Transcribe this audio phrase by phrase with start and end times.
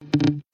[0.00, 0.45] 欢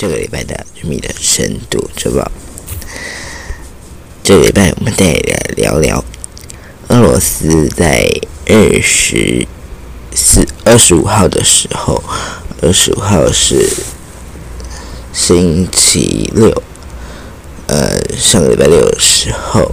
[0.00, 0.54] 这个礼拜的
[0.88, 2.22] 《秘的深度周报》。
[4.22, 6.02] 这个礼拜我们再来聊聊
[6.88, 8.08] 俄罗斯在
[8.46, 9.46] 二十
[10.14, 12.02] 四、二十五号的时候，
[12.62, 13.68] 二十五号是
[15.12, 16.62] 星期六，
[17.66, 19.70] 呃，上个礼拜六的时候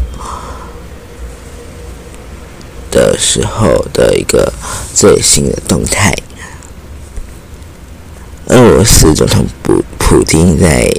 [2.92, 4.52] 的时候的一个
[4.94, 6.14] 最新的动态。
[8.48, 10.90] 俄罗斯总统普普京在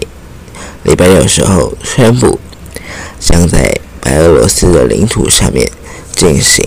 [0.83, 2.39] 礼拜六时候宣布，
[3.19, 5.67] 将在白俄罗斯的领土上面
[6.15, 6.63] 进行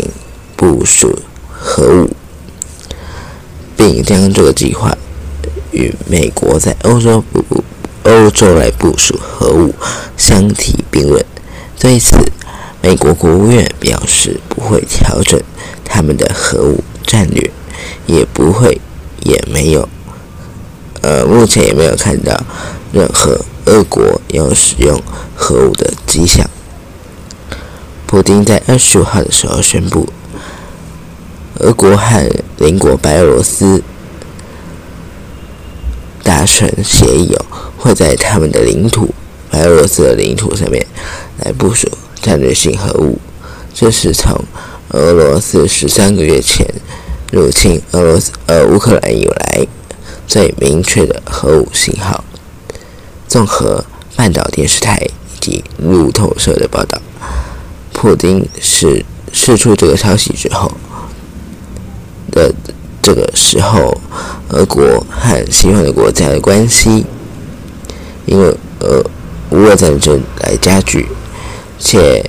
[0.56, 2.10] 部署核武，
[3.78, 4.98] 并将这个计划
[5.70, 7.64] 与美国在欧洲部
[8.06, 9.76] 欧洲来部署核武
[10.18, 11.24] 相提并论。
[11.80, 12.18] 对此，
[12.82, 15.40] 美国国务院表示不会调整
[15.86, 17.52] 他们的核武战略，
[18.08, 18.82] 也不会，
[19.20, 19.88] 也没有。
[21.02, 22.44] 呃，目前也没有看到
[22.94, 25.02] 任何俄国要使用
[25.36, 26.48] 核武的迹象。
[28.06, 30.08] 普京在二十五号的时候宣布，
[31.60, 33.82] 俄国和邻国白俄罗斯
[36.22, 37.46] 达成协议哦，
[37.78, 39.14] 会在他们的领土
[39.50, 40.86] 白俄罗斯的领土上面
[41.40, 41.90] 来部署
[42.22, 43.18] 战略性核武。
[43.74, 44.40] 这是从
[44.90, 46.68] 俄罗斯十三个月前
[47.32, 49.68] 入侵俄罗斯呃乌克兰以来。
[50.32, 52.24] 最明确的核武信号。
[53.28, 53.84] 综合
[54.16, 57.02] 半岛电视台以及路透社的报道，
[57.92, 60.72] 普京是释出这个消息之后
[62.31, 62.50] 的
[63.02, 64.00] 这个时候，
[64.52, 67.06] 俄国和西方的国家的关系，
[68.25, 69.03] 因为呃
[69.50, 71.09] 乌俄战争来加剧，
[71.78, 72.24] 且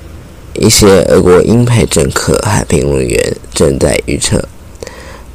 [0.55, 4.45] 一些俄国鹰派政客和评论员正在预测，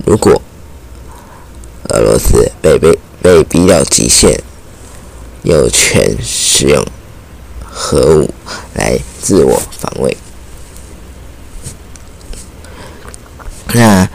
[0.05, 0.43] 如果。
[1.88, 4.41] 俄罗斯被被被逼到极限，
[5.43, 6.84] 有权使用
[7.65, 8.34] 核武
[8.75, 10.16] 来自我防卫。
[13.72, 14.09] 那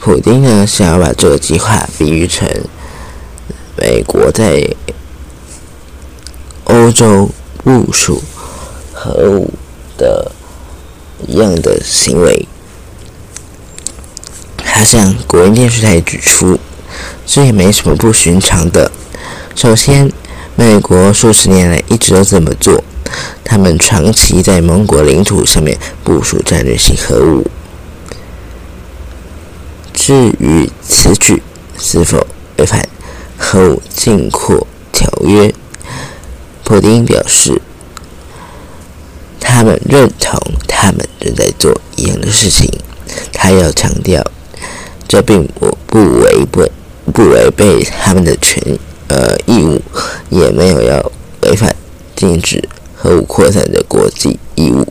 [0.00, 0.66] 普京呢？
[0.66, 2.48] 想要把这个计划比喻成
[3.76, 4.68] 美国在
[6.64, 8.22] 欧洲部署
[8.92, 9.50] 核武
[9.96, 10.30] 的
[11.26, 12.46] 一样的行为。
[14.76, 16.58] 他向国营电视台指出，
[17.24, 18.90] 这也没什么不寻常的。
[19.54, 20.10] 首先，
[20.56, 22.82] 美国数十年来一直都这么做，
[23.44, 27.48] 他们长期在盟国领土上面部署战略性核武。
[29.92, 31.40] 至于此举
[31.78, 32.88] 是否违反
[33.38, 35.54] 核武禁扩条约，
[36.64, 37.62] 普京表示，
[39.38, 40.36] 他们认同
[40.66, 42.68] 他们正在做一样的事情。
[43.32, 44.26] 他要强调。
[45.06, 46.72] 这并不不违背
[47.12, 48.60] 不违背他们的权
[49.08, 49.80] 呃义务，
[50.30, 51.76] 也没有要违反
[52.16, 52.66] 禁止
[52.96, 54.86] 核武扩散的国际义务。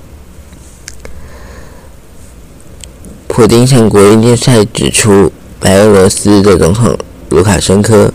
[3.27, 6.95] 普京向国营电视台指出，白俄罗斯的总统
[7.29, 8.13] 卢卡申科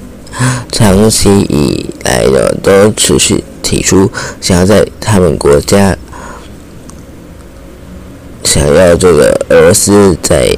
[0.71, 4.11] 长期以来的都持续提出，
[4.41, 5.99] 想要在他们国家
[8.45, 10.57] 想要这个俄罗斯在。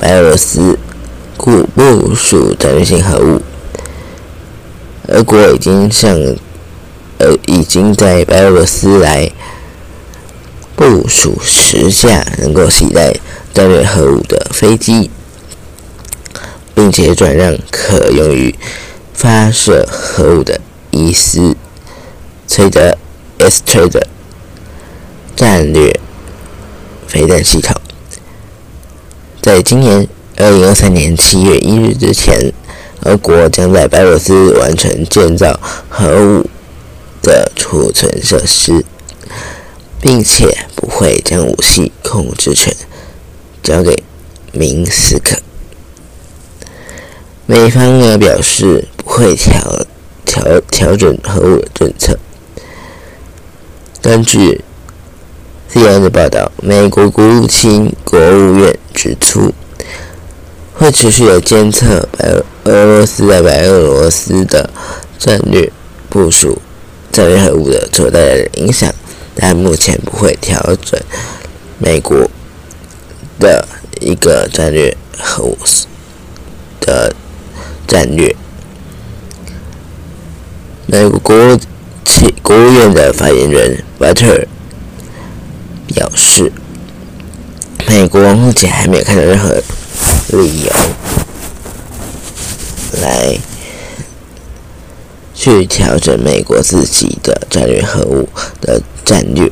[0.00, 0.78] 白俄罗斯
[1.36, 3.42] 部部署战略性核武，
[5.08, 6.14] 俄国已经向
[7.18, 9.30] 呃已经在白俄罗斯来
[10.76, 13.12] 部署十架能够携带
[13.52, 15.10] 战略核武的飞机，
[16.74, 18.54] 并且转让可用于
[19.12, 20.60] 发射核武的
[20.92, 21.56] 伊斯
[22.46, 22.96] 崔德
[23.38, 24.00] S 崔德
[25.34, 25.98] 战略
[27.08, 27.74] 飞弹系统。
[29.48, 30.06] 在今年
[30.36, 32.52] 二零二三年七月一日之前，
[33.04, 35.58] 俄国将在白俄罗斯完成建造
[35.88, 36.50] 核武
[37.22, 38.84] 的储存设施，
[40.02, 42.76] 并且不会将武器控制权
[43.62, 44.04] 交给
[44.52, 45.38] 明斯克。
[47.46, 49.86] 美方呢表示不会调
[50.26, 52.18] 调调整核武的政策。
[54.02, 54.62] 根据
[55.72, 59.52] CNN 的报道，美国国务卿国务院指出，
[60.74, 62.26] 会持续的监测白
[62.64, 64.70] 俄罗斯在白俄罗斯的
[65.18, 65.70] 战略
[66.08, 66.60] 部署、
[67.12, 68.90] 战略核武的所带来的影响，
[69.34, 70.98] 但目前不会调整
[71.78, 72.30] 美国
[73.38, 73.68] 的
[74.00, 75.58] 一个战略核武
[76.80, 77.14] 的
[77.86, 78.34] 战略。
[80.86, 81.58] 美国国务
[82.42, 84.46] 国务院的发言人 Butter
[85.98, 86.52] 表示，
[87.88, 89.60] 美国目前还没有看到任何。
[90.30, 90.70] 理由
[93.00, 93.38] 来
[95.34, 98.28] 去调整美国自己的战略核武
[98.60, 99.50] 的战略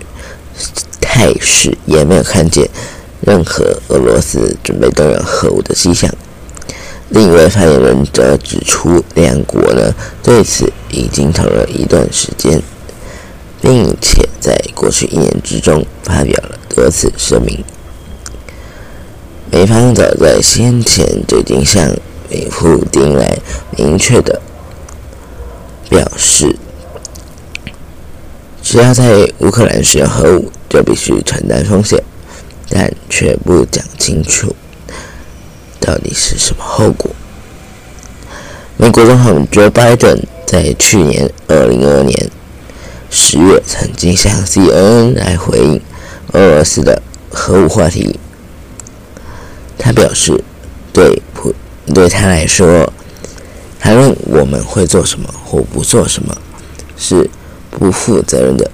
[1.01, 2.69] 态势，也没有看见
[3.23, 6.15] 任何俄罗斯准备动用核武的迹象。
[7.09, 12.63] 另一位发言人则指出，两国呢对此已经讨论一段时间，
[13.63, 17.65] 并且在过去一年之中发表了多次声明。
[19.51, 21.93] 美方早在先前就已经向
[22.49, 23.37] 普丁来
[23.77, 24.41] 明确的
[25.91, 26.55] 表示，
[28.63, 32.01] 只要在乌克兰使用核武，就必须承担风险，
[32.69, 34.55] 但却不讲清楚
[35.81, 37.11] 到底是什么后果。
[38.77, 42.31] 美国总统 Joe Biden 在去年二零二二年
[43.19, 45.81] 十月曾经向 CNN 来回应
[46.35, 48.21] 俄罗斯的核武话题。
[49.79, 50.39] 他表示，
[50.93, 51.55] 对普
[51.95, 52.93] 对他来说，
[53.81, 56.37] 谈论我们会做什么或不做什么
[56.99, 57.31] 是
[57.71, 58.71] 不负责任的。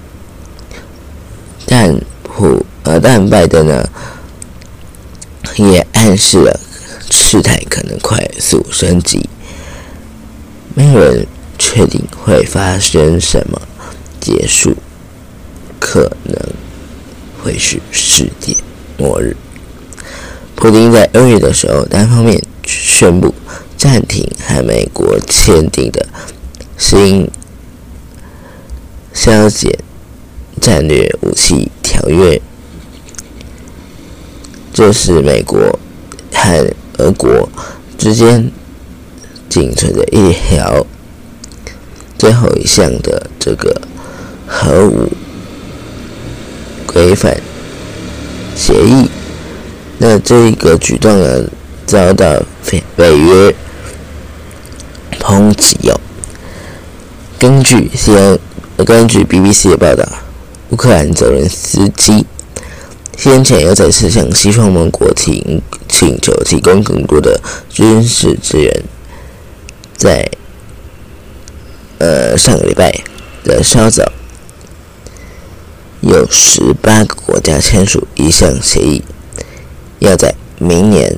[1.65, 3.89] 但普呃，但拜登呢，
[5.55, 6.59] 也暗示了
[7.09, 9.29] 事态可能快速升级。
[10.75, 11.25] 没有人
[11.57, 13.61] 确定会发生什么
[14.23, 14.73] 结束，
[15.81, 16.39] 可能
[17.43, 18.55] 会是世界
[18.97, 19.35] 末日。
[20.55, 23.35] 普京在二月的时候单方面宣布
[23.75, 26.07] 暂停和美国签订的
[26.77, 27.29] 新
[29.13, 29.77] 削减
[30.61, 32.41] 战略武器条约，
[34.73, 35.77] 这是美国
[36.31, 37.49] 和俄国
[37.97, 38.49] 之间
[39.49, 40.87] 仅存的一条
[42.17, 43.81] 最后一项的这个
[44.55, 45.11] 核武
[46.85, 47.35] 规范
[48.55, 49.09] 协议。
[49.97, 51.49] 那这一个举动呢，
[51.87, 52.39] 遭到
[52.69, 53.55] 北北约
[55.19, 55.99] 抨击哦。
[57.39, 58.39] 根据 C，
[58.85, 60.07] 根据 BBC 的报道，
[60.69, 62.25] 乌克兰泽连斯基
[63.17, 68.83] 先前又再次向西方盟国请请求提供更多的军事支援，
[69.97, 70.29] 在
[71.97, 72.93] 呃上个礼拜
[73.43, 74.11] 的稍早，
[76.05, 79.01] 有十八个国家签署一项协议。
[79.99, 81.17] 要在明年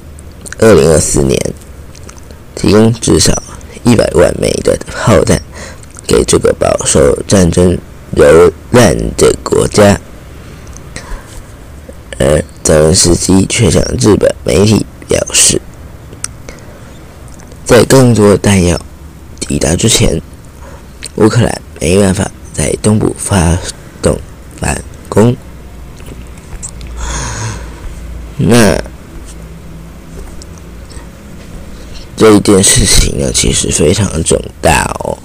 [0.59, 1.39] 二零二四年
[2.53, 3.41] 提供至少
[3.83, 5.41] 一百万枚的炮弹
[6.05, 7.75] 给这个饱受战争
[8.15, 9.99] 蹂躏的国家，
[12.19, 15.59] 而泽连斯基却向日本媒体表示，
[17.65, 18.79] 在更多弹药
[19.39, 20.21] 抵达之前，
[21.15, 23.57] 乌克兰没办法在东部发
[24.59, 25.35] 反攻。
[28.37, 28.77] 那
[32.17, 35.17] 这一件事情呢，其实非常重大哦，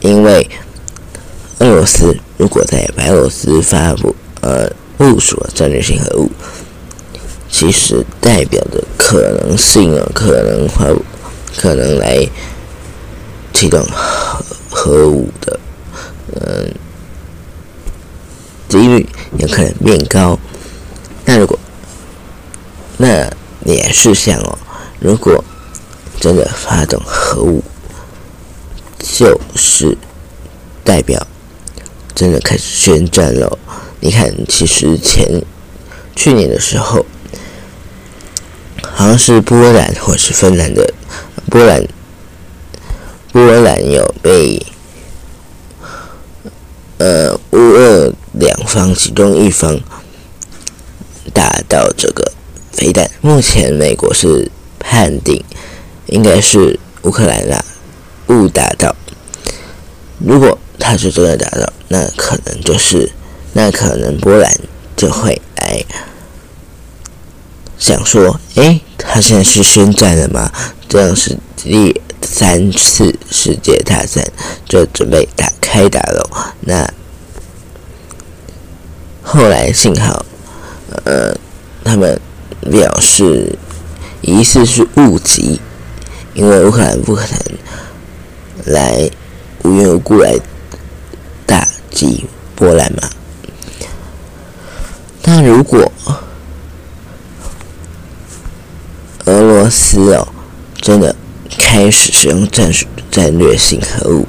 [0.00, 0.48] 因为
[1.58, 6.30] 俄罗斯如果在白俄罗斯发布呃部署战略性核武，
[7.50, 10.94] 其实代表的可能性啊，可能会
[11.56, 12.26] 可能来
[13.52, 15.58] 启动核核武的
[16.34, 16.70] 嗯
[18.68, 19.06] 几率
[19.38, 20.38] 有可能变高。
[21.24, 21.58] 那如果，
[22.98, 23.28] 那
[23.64, 24.58] 也是想哦，
[25.00, 25.44] 如果
[26.20, 27.62] 真的发动核武，
[28.98, 29.96] 就是
[30.84, 31.26] 代表
[32.14, 33.58] 真的开始宣战了。
[34.00, 35.42] 你看，其实前
[36.14, 37.04] 去年的时候，
[38.82, 40.94] 好像是波兰或是芬兰的
[41.50, 41.84] 波兰，
[43.32, 44.64] 波兰有被
[46.98, 49.80] 呃乌俄两方其中一方。
[51.34, 52.32] 打到这个
[52.72, 55.44] 飞弹，目前美国是判定
[56.06, 57.62] 应该是乌克兰啦
[58.28, 58.94] 误打到。
[60.18, 63.10] 如果他是真的打到，那可能就是
[63.52, 64.50] 那可能波兰
[64.96, 65.84] 就会来
[67.76, 70.50] 想说：哎，他现在是宣战了吗？
[70.88, 74.24] 这样是第三次世界大战
[74.64, 76.54] 就准备打开打了。
[76.60, 76.88] 那
[79.28, 80.24] 后来幸好。
[81.04, 81.36] 呃，
[81.84, 82.18] 他们
[82.70, 83.58] 表示
[84.22, 85.60] 疑似是误击，
[86.32, 89.10] 因为乌克兰不可能来
[89.64, 90.38] 无缘无故来
[91.44, 93.10] 打击波兰嘛。
[95.20, 95.90] 但如果
[99.24, 100.28] 俄罗斯哦
[100.80, 101.14] 真的
[101.58, 104.26] 开始使用战术战略性核武，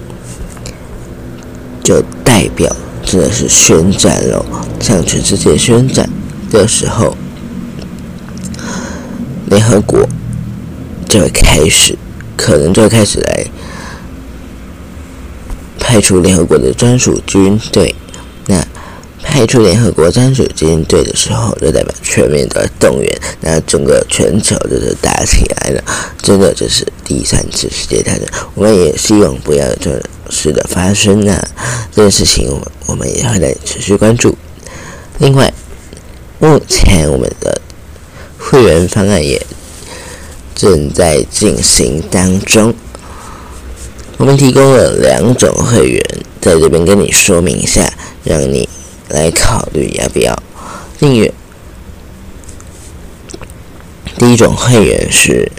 [1.84, 2.76] 就代表
[3.08, 4.46] 真的是宣战了，
[4.82, 6.10] 向全世界宣战
[6.52, 7.16] 的时候。
[9.50, 10.06] 联合国
[11.08, 11.98] 就会开始，
[12.36, 13.46] 可能就会开始来
[15.80, 17.96] 派出联合国的专属军队。
[18.46, 18.62] 那
[19.24, 25.82] 派出联合国专属军队的时候，就代表全面的动员，那整个全球就是打起来了。
[26.22, 28.24] 真的就是第三次世界大战，
[28.54, 31.48] 我们也希望不要这种事的发生啊！
[31.92, 34.38] 这件事情，我我们也会来持续关注。
[35.20, 35.54] 另外，
[36.40, 37.62] 目前我们的。
[38.40, 39.46] 会员方案也
[40.56, 42.74] 正在进行当中。
[44.16, 46.02] 我们提供了两种会员，
[46.40, 47.92] 在这边跟你说明一下，
[48.24, 48.70] 让你
[49.10, 50.34] 来考虑要不要
[50.98, 51.34] 订阅。
[54.18, 55.52] 第一种会员是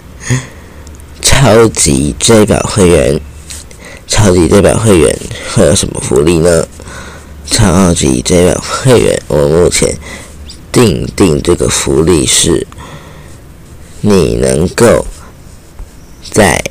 [1.21, 3.21] 超级追宝会员，
[4.09, 5.17] 超级追宝会员
[5.55, 6.67] 会有什么福利呢？
[7.45, 9.95] 超级追宝会员，我目前
[10.71, 12.67] 定定这个福利是。
[14.01, 15.05] 你能够
[16.31, 16.63] 在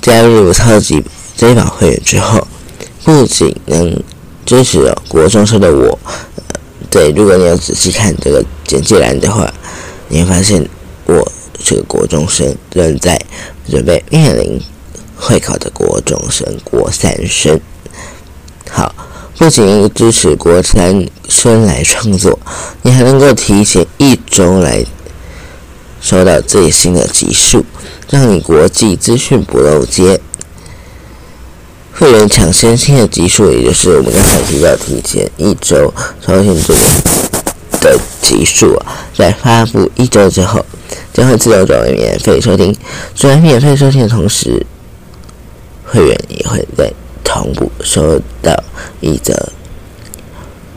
[0.00, 1.04] 加入超级
[1.36, 2.48] 追宝会员之后，
[3.04, 4.02] 不仅能
[4.46, 5.98] 支持国中生的我，
[6.88, 9.52] 对，如果你要仔细看这个简介栏的话，
[10.08, 10.66] 你会发现
[11.04, 11.30] 我
[11.62, 13.20] 这个国中生正在
[13.68, 14.60] 准备面临
[15.16, 17.60] 会考的国中生国三生。
[18.70, 18.94] 好。
[19.38, 22.38] 不仅支持国三生来创作，
[22.82, 24.84] 你还能够提前一周来
[26.00, 27.64] 收到最新的集数，
[28.08, 30.20] 让你国际资讯不漏接。
[31.92, 35.92] 会员抢先听的集数，也就是我们刚才提到提前一周
[36.24, 36.80] 收听这个
[37.80, 38.80] 的集数，
[39.16, 40.64] 在发布一周之后，
[41.12, 42.74] 将会自动转为免费收听。
[43.14, 44.64] 转为免费收听的同时，
[45.84, 46.92] 会员也会在。
[47.24, 48.52] 同步收到
[49.00, 49.50] 一则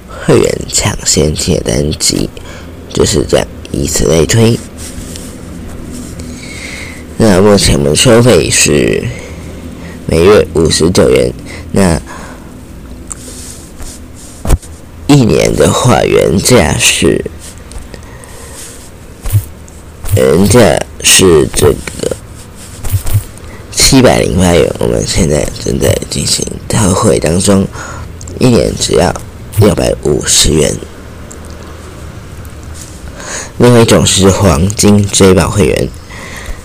[0.07, 2.29] 会员抢先贴单集，
[2.93, 4.57] 就是这样，以此类推。
[7.17, 9.03] 那目前我们收费是
[10.05, 11.33] 每月五十九元，
[11.73, 12.01] 那
[15.07, 17.25] 一年的话原价是
[20.47, 20.59] 价
[21.03, 22.15] 是这个。
[23.71, 27.67] 七百零八元，我们现在正在进行特惠当中，
[28.39, 29.13] 一年只要
[29.57, 30.73] 六百五十元。
[33.57, 35.89] 另外一种是黄金追宝会员，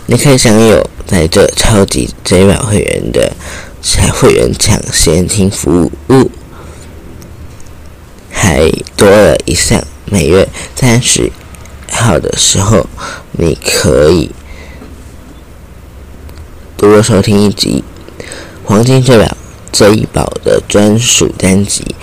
[0.07, 3.33] 你可以享有在这超级追宝会员的
[4.15, 6.31] 会员抢先听服务，
[8.31, 11.31] 还多了一项，每月三十
[11.91, 12.87] 好的时候，
[13.33, 14.31] 你可以。
[16.77, 17.85] 多收听一集
[18.65, 19.37] 《黄金追表
[19.71, 21.95] 这一宝》的专属单集，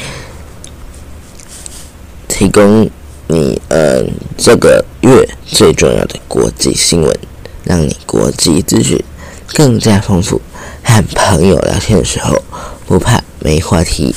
[2.27, 2.89] 提供
[3.27, 4.03] 你呃
[4.37, 7.19] 这个月最重要的国际新闻，
[7.63, 9.03] 让你国际资讯
[9.53, 10.41] 更加丰富。
[10.83, 12.43] 和朋友聊天的时候
[12.85, 14.15] 不怕没话题。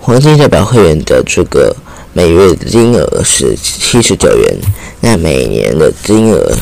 [0.00, 1.76] 黄金追表会员的这个
[2.14, 4.58] 每月的金额是七十九元，
[5.00, 6.54] 那每年的金额。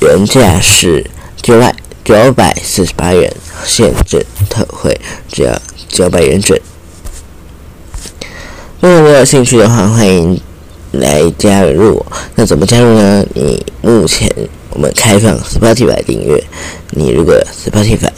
[0.00, 1.04] 原价是
[1.42, 3.30] 九百九百四十八元，
[3.66, 6.58] 现正特惠只要九百元整。
[8.80, 10.40] 如果你有兴趣的话，欢迎
[10.92, 12.04] 来加入。
[12.34, 13.26] 那怎么加入呢？
[13.34, 14.30] 你目前
[14.70, 16.42] 我们开放 Spotify 订阅，
[16.92, 17.34] 你如果
[17.66, 18.10] Spotify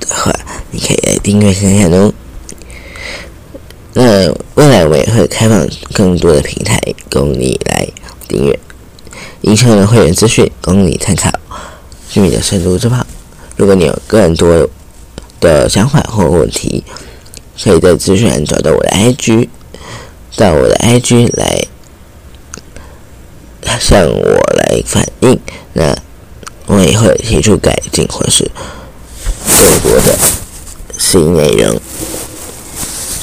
[0.00, 0.30] 的话，
[0.70, 2.12] 你可以来订阅看看哦。
[3.94, 6.80] 那未来我也会开放更多的平台
[7.10, 7.86] 供你来
[8.26, 8.58] 订阅。
[9.42, 11.30] 以上的会员资讯供你参考，
[12.08, 13.04] 居民的深度之炮。
[13.56, 14.68] 如果你有更多
[15.40, 16.82] 的想法或问题，
[17.62, 19.48] 可以在资讯栏找到我的 IG，
[20.36, 21.66] 到我的 IG 来
[23.78, 25.38] 向我来反映。
[25.74, 25.94] 那
[26.66, 28.50] 我也会提出改进或是
[29.46, 30.18] 更多的
[30.98, 31.80] 新内容。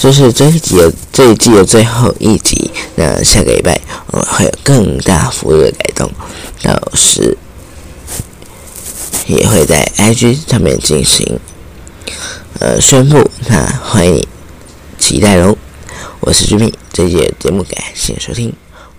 [0.01, 6.09] 这是这一集的这一季的最后一集，那下个礼拜我会有更大幅度的改动，
[6.63, 7.37] 到时
[9.27, 11.39] 也会在 IG 上面进行
[12.61, 14.27] 呃宣布，那欢迎你
[14.97, 15.57] 期待喽！
[16.21, 18.53] 我是居民，这节节目感谢收听，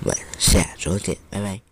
[0.05, 1.70] 我们下周见，拜拜。